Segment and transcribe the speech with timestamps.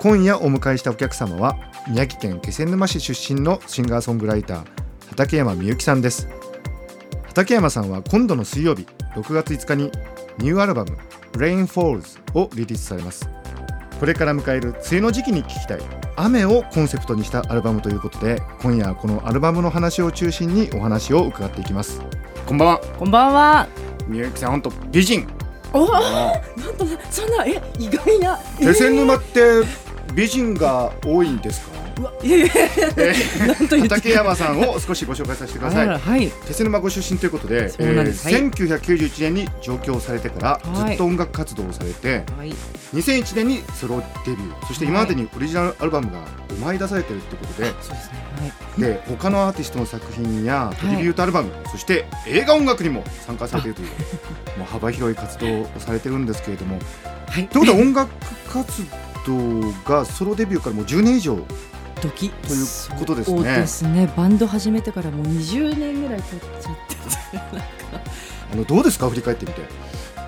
[0.00, 1.56] 今夜お迎えしたお客様は
[1.88, 4.64] 宮城県気仙沼市出身のシンガーソングライター
[5.08, 6.28] 畠山みゆきさんです。
[7.26, 9.90] 畠山さんは今度の水曜日6月5日に
[10.38, 10.96] ニューアルバム
[11.32, 13.28] Rain Falls をリリースされます。
[13.98, 15.80] これから迎える梅雨の時期に聴きたい
[16.14, 22.00] 雨をコンセプトにしたアルバムということで今夜はこのアルバムの話を中心にお話を伺っていきます。
[22.46, 22.78] こんばんは。
[23.00, 23.68] こんばんは。
[24.06, 25.26] みゆきさん本当美人。
[25.72, 26.40] おお、なん
[26.78, 28.38] とそんなえ意外な。
[28.58, 29.87] 気仙沼って
[30.18, 31.78] 美人が多いんですか？
[32.00, 32.54] うわいやいやいや
[32.96, 33.14] え
[33.46, 33.94] なんと言って。
[33.94, 35.86] 畠山さんを少しご紹介させてください。
[35.86, 36.28] あらはい。
[36.46, 38.28] 気仙沼ご出身ということで、そうなんです。
[38.28, 38.50] えーはい。
[38.50, 40.88] 1991年に上京されてからはい。
[40.90, 42.52] ずっと音楽活動をされて、はい。
[42.94, 44.66] 2001年にソロデビュー。
[44.66, 48.24] そして今までにオリジナルアルバムが5枚出されてるってことで,、そうですね。
[48.40, 48.46] は
[48.78, 48.80] い。
[48.80, 53.88] で他のアーティストの作品やトリビュートアルバム、そして映画音楽にも参加されているという
[54.58, 56.78] もう幅広い活動をされてるんですけれども。
[57.28, 57.46] はい。
[57.48, 58.10] ということは音楽
[58.52, 58.82] 活
[59.28, 61.38] 動がソロデビューからもう10年以上
[62.00, 64.12] 時ということですねですね。
[64.16, 66.96] バンド始めてからもう20年ぐらい経っちゃって
[68.52, 69.08] あのどうですか？
[69.10, 69.62] 振り返ってみて。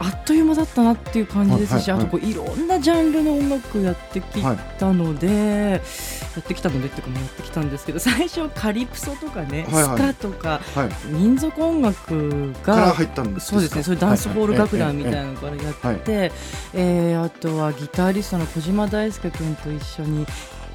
[0.03, 9.99] あっという間だったなっていう感じですし、はいはいあとこういろんなジャンルの音楽やってきはいたので、やってきたのでっていうかやってきたんですけど、 最初カリプソとかね、はいはい。
[9.99, 13.57] スカとかはい、民族音楽が入ったんですか？
[13.57, 15.23] そうですね、そういうダンスホール楽団みたいな。
[15.25, 16.33] なのからやって、
[16.73, 20.27] えーあとはギタリストの小島大輔君と一緒に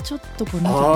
[0.05, 0.93] ちょっとこうなんかなあ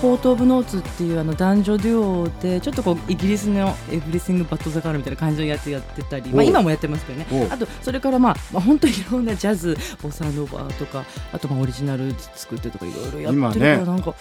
[0.00, 7.48] ポート・オブ・ノーツっていうあの男女デュオでちょっとこうイギリスのエブリシング・バット・ザ・カールみたいな感じのやつやってたり、まあ、今もやってますけどね。
[7.50, 14.16] あとそれからまあ、まあ、本当にいろんなジャズボサノバとかあとまあオリジナル作ってとかいろいろやってるからなんか、は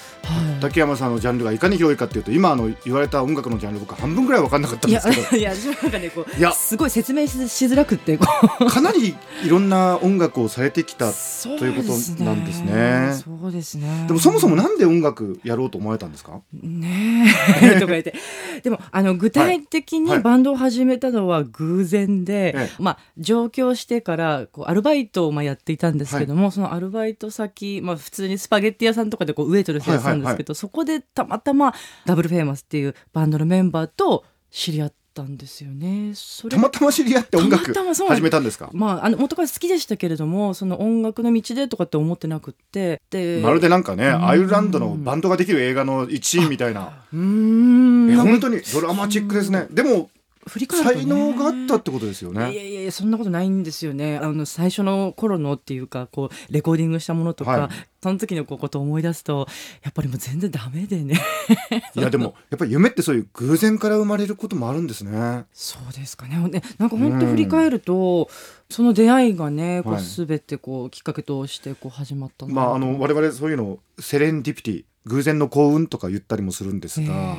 [0.58, 0.60] い。
[0.60, 5.38] 竹山さんのジャンルがいかに広いかっていうと今あの言われた音楽のジャンル僕半分ぐらい分かんなかったんですけど。
[5.38, 6.52] いやなんかねこういや。
[6.52, 8.26] すごい説明ししづらくってこ
[8.60, 8.66] う。
[8.70, 13.14] かなりいろんな音楽をされてきたということなんですね。
[13.24, 14.06] そうですね。
[14.08, 16.42] でもそもそもなんで音楽やろうと思われたんですか？
[16.62, 17.28] ね
[17.62, 17.76] え。
[17.80, 18.14] とか言って。
[18.64, 20.18] でもあの具体的はい。
[20.18, 31.74] にバンドを始めたのは偶然で、えまあ、上京してからこうアルバイトをまあやっていたんですけども、そのアルバイト先、まあ、普通にスパゲッティ屋さんとかでこうウェイトレスやってたんですけど、そこでたまたま
[32.06, 36.12] ダブルフェイマスっていうバンドのメンバーと知り合ったんですよね。
[36.50, 38.70] たまたま知り合って音楽始めたんですか？
[38.74, 43.02] まあ、あの元から好きでしたけれどもその音楽の道でとかって思ってなくって。
[43.10, 44.28] でまるでなんかねん。
[44.28, 47.06] アイルランドのバンドができる映画の一シーンみたいな。
[47.14, 48.16] うーん。
[48.18, 49.68] 本当にドラマチックですね。
[49.72, 50.10] でも
[50.48, 51.02] 振り返るとね。
[51.02, 54.18] 才能があったってことですよいやねいやいやそんなことないんですよね。
[54.18, 57.70] あの最初の頃のっていうかこうレコーディングしたものとか、はい。
[58.04, 59.48] その時のことを思い出すと
[59.84, 61.20] やっぱりもう全然ダメでね。
[61.96, 65.46] いやでもやっぱり夢ってそういう偶然から生まれることもあるんですね。
[65.54, 66.38] そうですかね。
[66.50, 68.30] ねなんか本当振り返ると、
[68.70, 70.04] その出会いがねこうはい。
[70.04, 77.36] 全てこうきっかけとしてこう始まったまああの我々そういうのをセレンディピティ偶然の幸運とか言ったりもするんですが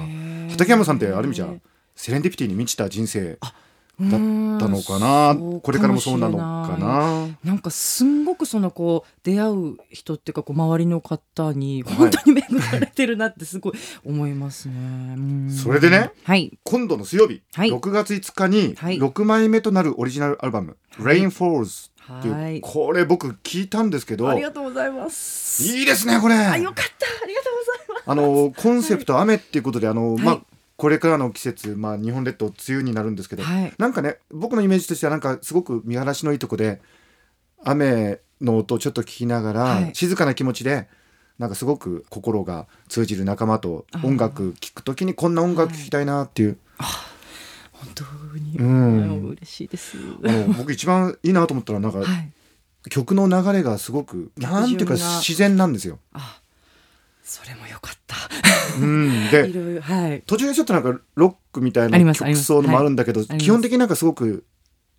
[0.50, 1.48] 畠山さんってある意味じゃ
[1.96, 5.30] セレンディピティに満ちた人生だったのかな。
[5.30, 7.26] うんこれからもそうなのかな。
[7.42, 13.72] なんかすんごくそのこう出会う人っていうかこう周りの方に本当に恵まれてるなってすごい
[14.04, 14.74] 思いますね。
[14.74, 15.50] うん。
[15.50, 16.58] それでねはい。
[16.64, 17.70] 今度の水曜日、はい。
[17.70, 18.98] 6月5日にはい。
[18.98, 21.16] 6枚目となるオリジナルアルバム「はい。
[21.16, 22.60] Rain Falls」っていう、はい。
[22.60, 25.62] これ僕聞いたんですけどありがとうございます。
[25.62, 26.34] いいですねこれ。
[26.34, 27.06] あよかった。
[27.24, 28.02] ありがとうございます。
[28.10, 30.42] あのコンセプト雨っていうことであの、まあはい
[30.76, 33.72] これからの季節、まあ、日本列島梅雨になるんですけど、はい。
[33.78, 36.80] なんかね僕のイメージとしてはなんかすごく見晴らしのいいとこで
[37.64, 39.90] 雨の音をちょっと聞きながら、はい。
[39.94, 40.88] 静かな気持ちで
[41.38, 46.58] なんかすごく心が通じる仲間と音楽聴くときにこんな音楽聴きたいなっていう、
[47.72, 48.04] 本当
[48.38, 49.28] に、うん。
[49.28, 49.96] 嬉しいです。
[50.56, 52.32] 僕一番いいなと思ったらなんか、はい。
[52.88, 55.98] 曲の流れがすごくなんていうか自然なんですよ。
[56.12, 56.40] あ
[57.26, 58.16] それもよかった。
[58.80, 60.22] うん、いではい。
[60.26, 64.46] 途中でちょっとなんかロックみたいあな曲奏のもあるんだけど、はい基本的になんかすごく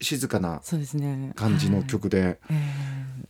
[0.02, 0.62] 静かな。
[1.36, 1.88] 感じのはい。
[1.88, 2.62] 曲で、え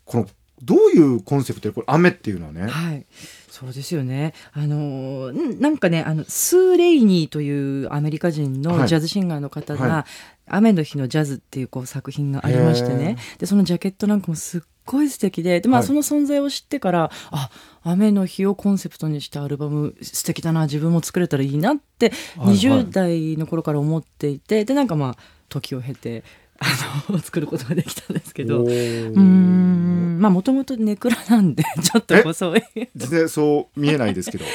[0.04, 0.28] この
[0.64, 3.06] どういうコンセプトでこれ雨っていうのはね、ーはい。
[3.52, 4.34] そうですよね。
[4.52, 10.06] あのなんかねあのスー・レイニーというアメリカ人はいのジャズシンガーの方が、は
[10.48, 13.18] 雨の日のジャズっていうこう作品がありましてね。
[13.38, 15.88] でそのジャケットなんかもすっごい素敵でで、まあ、はい。
[15.88, 17.50] その存在を知ってから、あ
[17.84, 22.58] 雨の日をコンセプトにしたアルバム素敵だな自分も作れたらいいなってはいはい。
[22.58, 25.16] 20代の頃から思っていて、でなんかまあ
[25.50, 26.24] 時を経て
[26.60, 26.66] あ
[27.12, 28.64] の 作ることができたんですけど。
[28.64, 30.18] うん。
[30.20, 32.60] まあもともとネクラなんでちょっとこうそうい。
[32.60, 34.46] う 全然そう見えないですけど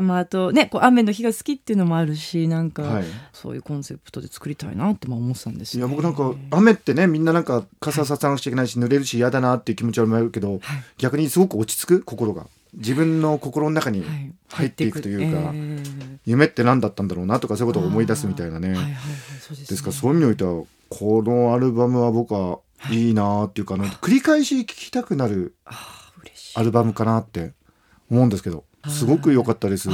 [0.00, 3.04] まああとねこう雨の日が好きっていうのもあるしなんか、はい。
[3.32, 10.60] そういうコンセプトで作りたいなってまあ思ってたんですよ、いや僕なんか雨ってねみんななんか傘ささなくちゃいけないし濡れるし嫌だなっていう気持ちはあるけどはい。
[10.98, 12.02] 逆にすごく落ち着く？
[12.02, 12.46] 心が。
[12.74, 14.32] 自分の心の中にはい。
[14.48, 16.18] 入っていくというかえー。
[16.26, 18.68] 夢って何だったんだろうなとかそういうことを思い出すみたいなね。
[18.68, 18.94] はいはいはい
[19.40, 22.58] そうでですからそういう意味においてはこのアルバムは僕は
[22.90, 25.54] いいなっていうかあの繰り返し聴きたくなる
[26.54, 27.52] アルバムかなって
[28.10, 29.88] 思うんですけどすごく良かったです。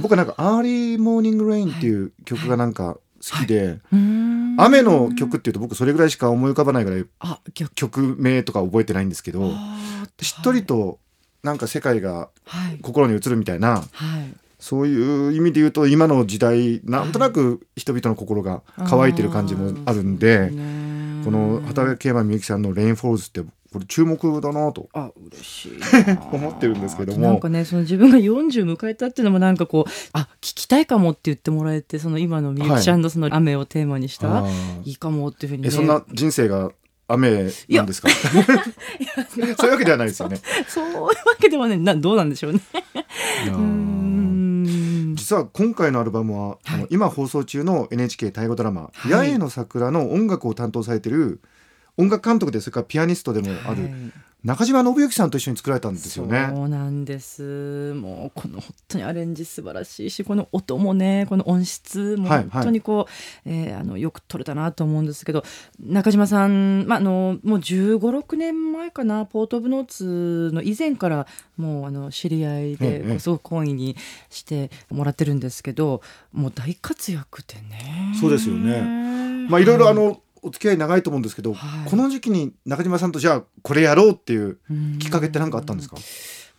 [0.00, 7.04] 僕はなんか「Early Morning Rain」っていう曲がなんか好きで雨の曲っていうと僕それぐらいしか思い浮かばないぐらい
[7.74, 8.16] 曲。
[8.18, 9.52] 名とか覚えてないんですけど
[10.20, 10.98] しっとりと
[11.42, 12.78] なんか世界がはい。
[12.80, 14.34] 心に映るみたいなはい。
[14.58, 21.22] そういう意味で言うと今の時代なんとなく人々の心が乾いてる感じもあるんでね。
[21.24, 24.88] この畠山みゆきさんの「レインフォールズ」ってこれ注目だなと。
[24.92, 26.20] あ嬉しいな。
[26.32, 27.20] 思ってるんですけども。
[27.20, 34.82] なんかねその自分が40迎えたっていうのもなんかこうあ聞きたいかもって言ってもらえてその今のみゆきちゃんのその雨をテーマにした、あー。
[34.84, 35.62] い、いかもっていうふうに。
[35.62, 36.72] ねえそんな人生が
[37.06, 38.08] 雨なんですか？
[39.58, 40.40] そういうわけではないですよね。
[40.68, 42.60] そういうわけではねなどうなんでしょうね。
[45.14, 49.12] 実は今回のアルバムは、あの今放送中の NHK 大河ドラマ「はい。
[49.12, 51.40] 八重の桜」の音楽を担当されてる
[52.00, 52.80] 音楽監督でそれか？
[52.80, 53.82] らピアニストでもある。
[53.84, 53.92] はい。
[54.42, 56.48] 中島信之さんと一緒に作られたんですよね。
[56.54, 57.92] そうなんです。
[57.92, 63.06] もうこの本当にアレンジ素晴らしいしこの音もねこの音質もはい本当にこ
[63.44, 65.44] う、えーあのよく撮れたなと思うんですけど
[65.78, 71.26] 中島さん、まあ、あのもう1 5 6年前かなポート・オブ・ノーツの以前から
[71.58, 73.96] もうあの知り合いええですごく好意に
[74.30, 76.00] してもらってるんですけど
[76.32, 78.14] もう大活躍でね。
[78.18, 78.80] そうですよね。
[79.50, 81.90] まあいろいろあのお付き合い長いと思うんですけど、はい。
[81.90, 84.98] この時期に中島さんとじゃあこれやろうっていううん。
[84.98, 85.96] きっかけって何かあったんですか？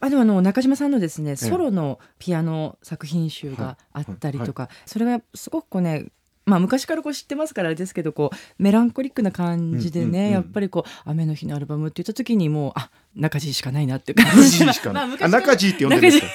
[0.04, 6.07] あでもあの中島さんのですねソロのピアノ作品集があったりとか、それがすごくこうね
[6.44, 14.66] まあ、昔からこう知ってますからあれですけどこうメランコリックな感じでね、やっぱりこう「雨の日のアルバム」って言った時にもうあ中地しかないなっていう感中じ
[15.30, 16.27] 中地って呼んでるんですか？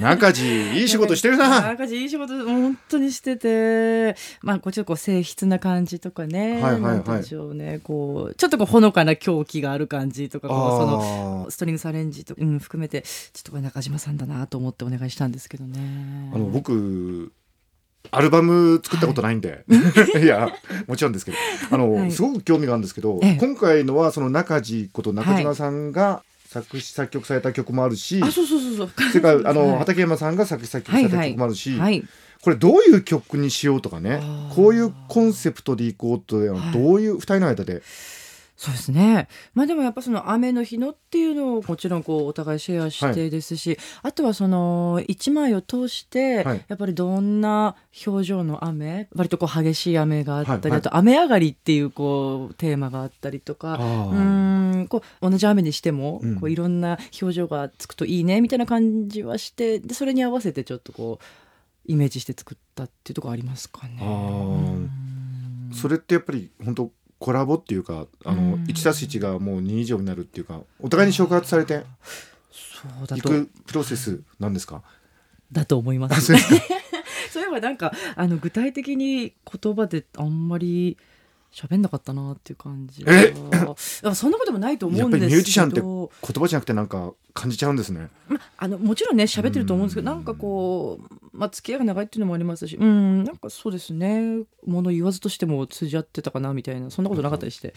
[0.00, 1.60] 中地いい仕事してるな。
[1.60, 4.16] 中地いい仕事本当にしてて。
[4.42, 7.56] まあこうちょっとこう静筆な感じとかね、はいはいはい。
[7.56, 7.80] ね。
[7.82, 16.30] こうちょっとこうほのかな狂気がある感じとかそのあストリングスアレンジとか、うん、含めてちょっとこれ中島さんだなと思ってお願いしたんですけどね。
[16.34, 17.32] あの僕
[18.12, 19.64] アルバム作ったことないんで、
[20.20, 20.48] い、 や
[20.86, 21.36] もちろんですけど。
[21.70, 22.12] あの、はい。
[22.12, 23.36] すごく興味があるんですけど、ええ。
[23.38, 28.90] 今回のはその中地こと中島さんが作詞作曲された曲もあるし、あそうそうそうそう。
[29.12, 32.02] それから あの、はい畠山さんが作詞作曲された曲もあるし、はい。
[32.42, 34.20] これどういう曲にしようとかね
[34.56, 37.82] こういうコンセプトでいこうというのははいどういう二人の間で、
[38.60, 39.26] そうですね。
[39.54, 47.74] まあでもやっぱその雨の日のっていうのをもちろんこうお互いシェアしてですし、あとはその一枚を通してはいやっぱりどんな
[48.06, 53.78] 表情の雨、割とこう激しい雨があったり、はいはいあと雨上がりっていうこうテーマがあったりとか。
[53.78, 61.24] うんこう同じ雨にしても、うんこういろんな表情がつくといいねみたいな感じはしてでそれに合わせてちょっとこう
[61.90, 64.88] イメージして作ったっていうところありますかね。
[65.72, 66.90] それってやっぱり本当
[67.20, 71.84] コラボっていうかあの、うん1たす1がもう2以上になるっていうかお互いに触発されて
[72.50, 74.82] そうだといくプロセスなんですか？
[75.52, 76.34] だと思います。
[77.30, 80.96] そういえばなんかあの具体的に言葉であんまり
[81.52, 83.12] 喋んなかったなっていう感じが。
[83.14, 83.34] え？
[84.04, 85.26] あそんなこともないと思うんですけど。
[85.26, 88.08] ミュージシャンって言葉じゃなくてなんか感じちゃうんですね。
[88.28, 94.44] まあのもちろんね喋ってると思うんですけどうんなんかこう、まあ、付き合いが長いっていうのもありますしうんなんかそうですね。
[94.66, 96.90] もの言わずとしても通じ合ってたかなみたいな。
[96.90, 97.74] そんなことなかったりして。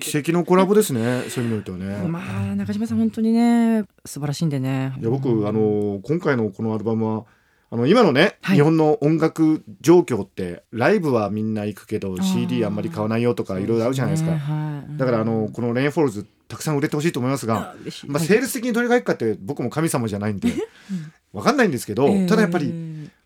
[0.00, 1.22] 奇跡のコラボですね。
[1.30, 2.02] そういう意味においてはね。
[2.02, 2.20] どま
[2.52, 4.94] あ中島さん本当にね素晴らしいんでね。
[5.00, 7.24] いや僕あの今回のこのアルバムは
[7.70, 8.56] あの今のね、はい。
[8.56, 12.22] 日本の音楽状況ってライブはみんな行くけどー。
[12.22, 14.30] CD あんまり買わないよとかいろいろあるじゃないですか。
[14.30, 14.96] ねはい。
[14.96, 18.26] だからあのこのレインフォールズたくさん売れてほしいと思いますが、まあ、はい。
[18.26, 20.48] セールス的にどれがいくかって僕も神様じゃないんで
[21.32, 22.72] わかんないんですけど、えーただやっぱり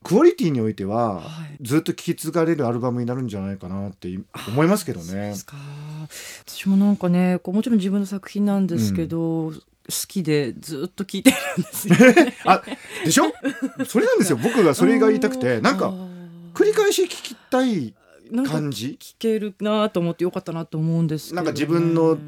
[0.02, 1.58] クオリティにおいてははい。
[1.64, 4.08] ずっと聴き継がれるアルバムになるんじゃないかなって
[4.48, 5.34] 思いますけどね。
[6.44, 9.52] 私もなんかねこうもちろん自分の作品なんですけど、好
[10.08, 11.94] きでずっと聴いてるんですよ。
[12.46, 12.62] あ
[13.04, 13.32] でしょ？
[13.86, 14.38] それなんですよ。
[14.42, 15.94] 僕がそれが言いたくてなんか
[16.54, 17.94] 繰り返し聞きたい
[18.44, 18.98] 感じ？
[19.00, 22.18] 聞けるなと思ってよかったなと思うんですけど、なんか自分の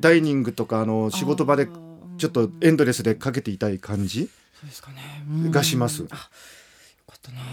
[0.00, 1.66] ダイニングとかあの仕事場で
[2.22, 4.30] ちょっとエンドレスでかけていたい感じ
[5.50, 6.04] がします。
[6.04, 6.08] う、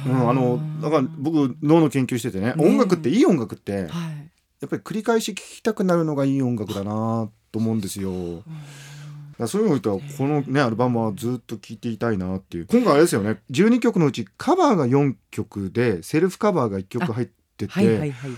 [0.06, 0.14] な。
[0.14, 4.66] んあのだから僕脳の研究しててねね音楽っていい音楽ってやはい。
[4.68, 8.44] っぱり繰り返し聴きたくなるのがいい音楽だなと思うんですよ。
[9.48, 12.68] そういうのとこのねアルバムはずっと聴いていたいなっていう。
[12.68, 13.40] 今回あれですよね。
[13.50, 18.32] 12曲のうちカバーが4曲でセルフカバーが1曲入ってて、はいはいはいはい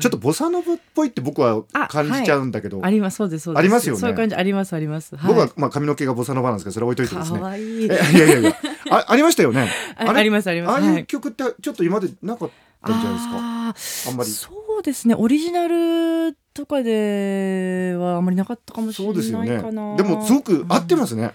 [0.00, 3.60] ちょっとボサノブっぽいって僕は感じちゃうんだけど、ありますそうですそうです。
[3.60, 4.00] ありますよね。
[4.00, 7.38] そういう感じありますあります、はい、僕はまあ髪の毛がボサノバなんですけどそれ置いといてですね。
[7.38, 7.86] かわいい。
[7.86, 8.56] やいやいや。
[8.90, 9.68] あありましたよね。
[9.96, 10.82] あれあありますありああます。
[10.84, 10.96] はい。
[10.96, 12.50] いう曲ってちょっと今までなかっ
[12.84, 13.36] たんじゃないですか？
[13.36, 13.74] あ
[14.10, 14.30] あんまり。
[14.30, 15.14] そうですね。
[15.14, 19.96] オリジナルとかではあんまりなかったかもしれないかな。
[19.96, 21.34] でもすごく合ってますね、好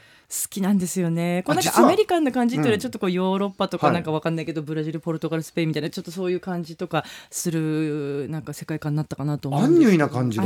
[0.49, 1.43] きなんですよね。
[1.45, 2.79] こうなんかアメリカンな感じっていうよりうん。
[2.81, 3.89] ちょっとこうヨーロッパとはい。
[3.89, 10.45] かなんかわかんないけど、ブラジルポルトガルスペインみたいなちょっとそういう感じとかするなんか世界観になったかなと思うアンニュイな感じが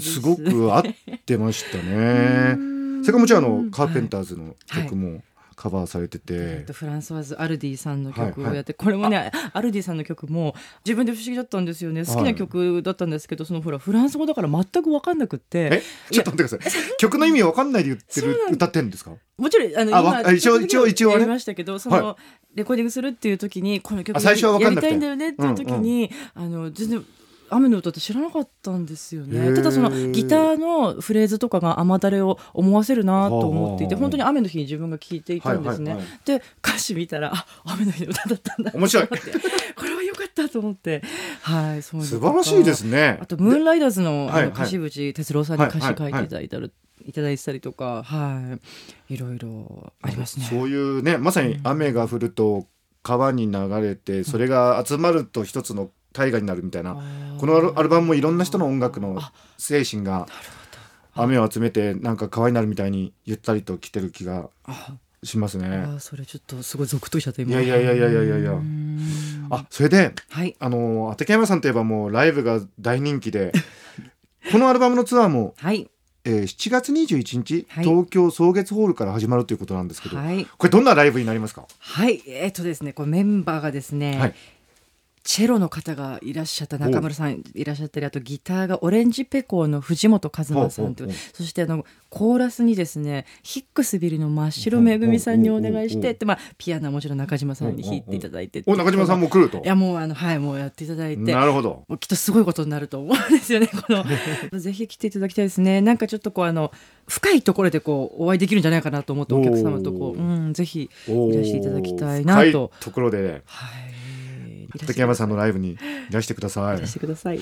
[0.00, 0.14] す。
[0.14, 0.84] すごく合っ
[1.24, 2.56] てましたね。
[3.02, 5.22] それからもちろんあのカーペンターズの曲も
[5.56, 8.52] カバーされてて、えっとフランソワーズ・アルディさんの曲はいはい。
[8.52, 12.04] をやって、これもねアルディさんの曲も自分で不思議だったんですよね。
[12.04, 15.82] 好きな曲だったんですけど、そのほらフランス語だから全く分かんなくってえ？
[16.12, 16.96] ちょっと待ってください。
[16.98, 19.12] 曲の意味わかんないで言ってる歌ってるんですか？
[19.38, 21.14] もちろんあのあわ今一応一応一応ね。
[21.14, 22.16] やりましたけどその、は
[22.54, 24.40] レコーディングするっていう時にこの曲やり
[24.76, 27.04] たいんだよねっていう時に、あの全然
[27.50, 29.54] 雨の歌って知らなかったんですよね。
[29.54, 39.08] ただそのギターのフレーズとかが雨だれを思わせるなと思っていて本当に雨の日に自分が聴いていたんですね、はいはいはで歌詞見たらあ雨の日の歌だったんだ面白い。
[39.76, 41.02] これは良かったと思って。
[41.42, 43.18] はいそう素晴らしいですね。
[43.20, 46.72] あとムーンライダーズのはいあの歌詞淵哲郎さんに歌詞書いていただいたり、
[47.04, 48.58] いただいてたりとか、は
[49.08, 50.46] い、いろいろありますね。
[50.46, 52.66] そういうねまさに雨が降ると
[53.06, 56.96] 川に流れてそれが集まると一つの大河になるみたいな。
[57.38, 59.20] このアルバムもいろんな人の音楽の
[59.58, 60.26] 精神が
[61.14, 64.94] 雨を集めてなんか川になるみたいにゆったりと来てる気があ。
[65.22, 65.66] しますね。
[65.68, 68.52] あそれちょっとすごい続投しちゃっていやいやいやいやいやいや。
[69.50, 70.54] あそれではい。
[70.58, 73.52] あの畠山さんといえばもうライブが大人気で
[74.52, 75.90] このアルバムのツアーも、はい。
[76.24, 77.84] えー7月21日、はい。
[77.84, 80.44] 東京草月ホールから始まるということなんですけど、はい。
[80.44, 81.66] これどんなライブになりますか？
[81.78, 82.22] はい。
[82.26, 84.34] えっ、とですねこれメンバーがですね、はい
[85.26, 91.04] チェロの方がいらっしゃった中村さんいらっしゃったりあとギターがオレンジペコーの藤本和馬さんと
[91.34, 99.58] そしてあのコーラスにですねヒックスビルの真っ白めぐみさんにお願いしてで、まあ、ピアノはもちろん中島さんに弾いていただいてお中島さんも来ると？
[99.58, 101.32] いやもうあのはいもうやっていただいて。
[101.32, 101.82] なるほど。
[101.98, 103.66] きっとすごいことになると思うんですよね。
[103.66, 104.04] この。
[104.60, 105.80] ぜひ来ていただきたいですね。
[105.80, 106.70] なんかちょっとこうあの
[107.08, 112.70] 深いところでこうお会いできるんじゃないかなと思ってお客様とこう、おうん、ぜひいらしていただきたいなと。
[112.78, 113.42] ところで。
[113.44, 113.95] はい。
[114.71, 115.77] 畠山さんのライブにい
[116.11, 117.39] らしてくださいいらしてください。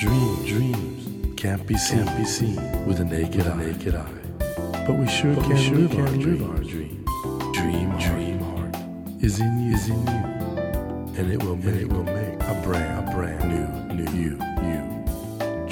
[0.00, 3.54] Dreams, dreams can't be seen, can't be seen with a naked, eye.
[3.56, 4.20] naked eye.
[4.86, 7.06] But we sure can, sure live, our live our dreams.
[7.52, 8.74] Dream, dream heart
[9.20, 10.22] is in you, is in you,
[11.18, 14.38] and it will make, it will make a brand, a brand new, new you,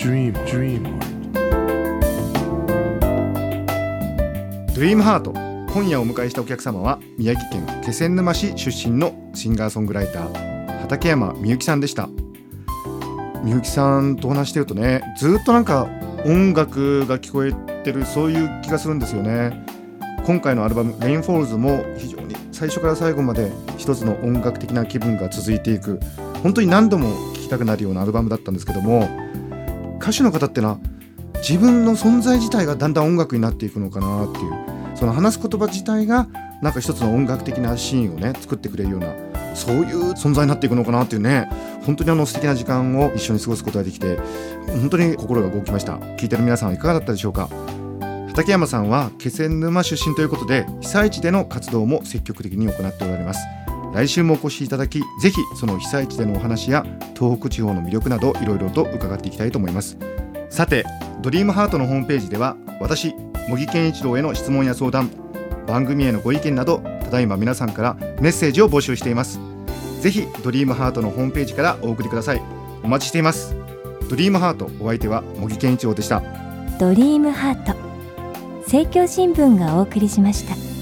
[0.04, 0.34] You.
[0.34, 0.34] Dream,
[4.74, 5.32] dream heart.
[5.74, 12.10] 今夜お迎えしたお客様は宮城県気仙沼市出身のシンガーソングライター畠山みゆきさんでした
[13.44, 15.88] みゆきさんとお話してるとねずっとなんか
[16.26, 19.66] 音楽が聞こえてるそういう気がするんですよね
[20.26, 26.00] 今回のアルバム「レインフォールズ」も非常に最初から最後まで一つの音楽的な気分が続いていく
[26.44, 29.23] 本当に何度も聴きたくなるようなアルバムだったんですけども
[30.04, 30.80] 歌手の方ってのは
[31.36, 34.54] 自分の存在自体がだんだん音楽になっていくのかなっていう
[34.96, 36.28] その話す言葉自体が
[36.62, 39.16] なんか一つの音楽的なシーンをね作ってくれるような
[39.56, 41.48] そういう存在になっていくのかなっていうね
[41.86, 44.18] 本当にあの素敵な時間を一緒に過ごすことができて
[44.68, 45.94] 本当に心が動きました。
[46.18, 47.48] 聞いてる皆さんはいかがだったでしょうか？
[48.28, 53.40] 畠山さんは気仙沼出身ということで被災地での活動も積極的に行っておられます。
[53.94, 56.86] 来週もお越しいただきぜひその被災地でのお話や
[57.16, 59.98] 東北地方の魅力などいろいろと伺っていきたいと思います。
[60.50, 60.86] さて
[61.22, 63.14] ドリームハートのホームページでは私
[63.48, 65.10] 茂木健一郎への質問や相談
[65.68, 69.40] 番組へのご意見などただいま皆さんからメッセージを募集しています。
[70.02, 72.42] ぜひドリームハートのホームページからお送りください。
[72.84, 73.56] お待ちしています。
[74.10, 76.22] ドリームハートお相手は茂木健一郎でした。
[76.80, 77.76] ドリームハート
[78.62, 80.73] 政教新聞がお送りしました。